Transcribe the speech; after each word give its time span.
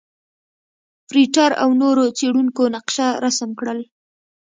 فرېټر 1.09 1.51
او 1.63 1.69
نورو 1.81 2.03
څېړونکو 2.17 2.61
نقشه 2.75 3.07
رسم 3.25 3.49
کړل. 3.59 3.79